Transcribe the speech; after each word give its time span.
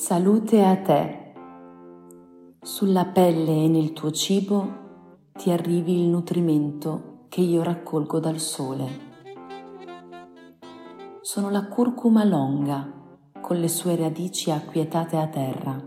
Salute 0.00 0.64
a 0.64 0.76
te. 0.78 1.34
Sulla 2.62 3.04
pelle 3.04 3.64
e 3.64 3.68
nel 3.68 3.92
tuo 3.92 4.10
cibo 4.10 5.28
ti 5.34 5.50
arrivi 5.50 6.00
il 6.00 6.08
nutrimento 6.08 7.26
che 7.28 7.42
io 7.42 7.62
raccolgo 7.62 8.18
dal 8.18 8.38
sole. 8.38 8.88
Sono 11.20 11.50
la 11.50 11.66
curcuma 11.66 12.24
longa 12.24 12.90
con 13.42 13.58
le 13.58 13.68
sue 13.68 13.94
radici 13.94 14.50
acquietate 14.50 15.18
a 15.18 15.26
terra, 15.26 15.78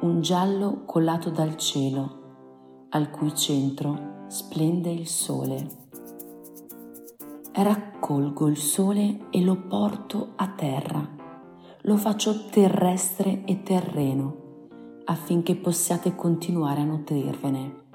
un 0.00 0.20
giallo 0.20 0.82
collato 0.84 1.30
dal 1.30 1.54
cielo, 1.54 2.86
al 2.88 3.08
cui 3.10 3.36
centro 3.36 4.24
splende 4.26 4.90
il 4.90 5.06
sole. 5.06 5.64
Raccolgo 7.52 8.48
il 8.48 8.56
sole 8.56 9.28
e 9.30 9.42
lo 9.42 9.54
porto 9.68 10.32
a 10.34 10.48
terra 10.48 10.97
lo 11.88 11.96
faccio 11.96 12.44
terrestre 12.50 13.44
e 13.46 13.62
terreno 13.62 14.36
affinché 15.04 15.56
possiate 15.56 16.14
continuare 16.14 16.82
a 16.82 16.84
nutrirvene. 16.84 17.86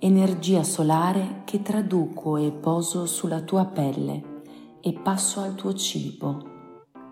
Energia 0.00 0.64
solare 0.64 1.42
che 1.44 1.62
traduco 1.62 2.36
e 2.36 2.50
poso 2.50 3.06
sulla 3.06 3.42
tua 3.42 3.66
pelle 3.66 4.40
e 4.80 4.92
passo 4.92 5.38
al 5.38 5.54
tuo 5.54 5.72
cibo, 5.72 6.42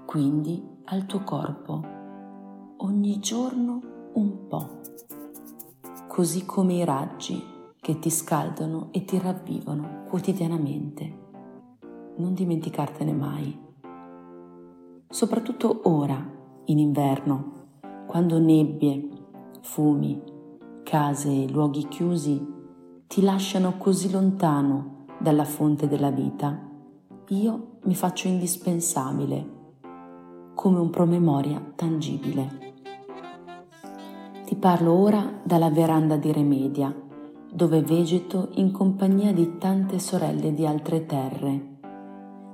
quindi 0.05 0.61
al 0.87 1.07
tuo 1.07 1.23
corpo, 1.23 1.81
ogni 2.79 3.21
giorno 3.21 3.81
un 4.15 4.49
po', 4.49 4.81
così 6.09 6.45
come 6.45 6.75
i 6.75 6.85
raggi 6.85 7.41
che 7.81 8.01
ti 8.01 8.11
scaldano 8.11 8.89
e 8.91 9.05
ti 9.05 9.17
ravvivano 9.17 10.07
quotidianamente. 10.09 11.27
Non 12.17 12.35
dimenticartene 12.35 13.13
mai 13.13 13.67
soprattutto 15.09 15.81
ora, 15.85 16.23
in 16.67 16.79
inverno, 16.79 17.53
quando 18.07 18.39
nebbie, 18.39 19.09
fumi, 19.63 20.21
case 20.83 21.45
e 21.45 21.49
luoghi 21.49 21.89
chiusi 21.89 22.57
ti 23.07 23.23
lasciano 23.23 23.77
così 23.79 24.11
lontano 24.11 25.07
dalla 25.19 25.45
fonte 25.45 25.89
della 25.89 26.11
vita, 26.11 26.59
io 27.29 27.79
mi 27.85 27.95
faccio 27.95 28.29
indispensabile, 28.29 29.57
come 30.55 30.79
un 30.79 30.91
promemoria 30.91 31.73
tangibile. 31.75 32.67
Ti 34.45 34.57
parlo 34.57 34.93
ora 34.93 35.41
dalla 35.43 35.71
veranda 35.71 36.17
di 36.17 36.33
Remedia, 36.33 36.95
dove 37.51 37.81
vegeto 37.81 38.51
in 38.55 38.73
compagnia 38.73 39.33
di 39.33 39.57
tante 39.57 39.99
sorelle 39.99 40.53
di 40.53 40.67
altre 40.67 41.07
terre. 41.07 41.77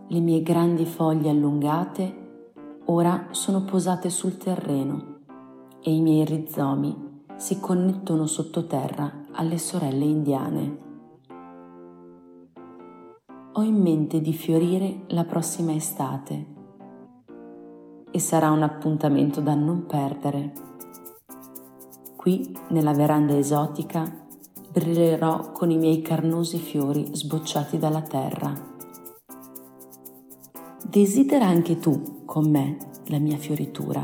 Le 0.06 0.20
mie 0.20 0.42
grandi 0.42 0.84
foglie 0.84 1.30
allungate 1.30 2.22
ora 2.86 3.28
sono 3.30 3.62
posate 3.62 4.10
sul 4.10 4.36
terreno 4.36 5.20
e 5.80 5.94
i 5.94 6.00
miei 6.00 6.24
rizomi 6.24 7.22
si 7.36 7.58
connettono 7.60 8.26
sottoterra 8.26 9.22
alle 9.32 9.58
sorelle 9.58 10.04
indiane. 10.04 10.78
Ho 13.52 13.62
in 13.62 13.80
mente 13.80 14.20
di 14.20 14.32
fiorire 14.32 15.04
la 15.08 15.24
prossima 15.24 15.72
estate 15.72 16.52
e 18.10 18.18
sarà 18.18 18.50
un 18.50 18.62
appuntamento 18.62 19.40
da 19.40 19.54
non 19.54 19.86
perdere. 19.86 20.52
Qui, 22.16 22.56
nella 22.68 22.92
veranda 22.92 23.36
esotica, 23.36 24.04
brillerò 24.70 25.52
con 25.52 25.70
i 25.70 25.76
miei 25.76 26.00
carnosi 26.02 26.58
fiori 26.58 27.08
sbocciati 27.14 27.78
dalla 27.78 28.02
terra 28.02 28.72
Desidera 30.94 31.46
anche 31.46 31.80
tu 31.80 32.13
con 32.34 32.50
me 32.50 32.78
la 33.10 33.20
mia 33.20 33.36
fioritura. 33.36 34.02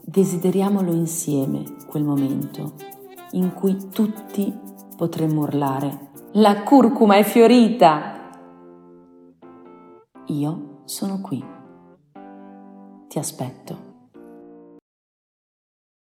Desideriamolo 0.00 0.94
insieme 0.94 1.64
quel 1.86 2.02
momento 2.02 2.72
in 3.32 3.52
cui 3.52 3.76
tutti 3.90 4.58
potremmo 4.96 5.42
urlare 5.42 6.12
La 6.32 6.62
curcuma 6.62 7.16
è 7.16 7.22
fiorita! 7.22 8.30
Io 10.28 10.80
sono 10.86 11.20
qui. 11.20 11.44
Ti 13.08 13.18
aspetto. 13.18 13.89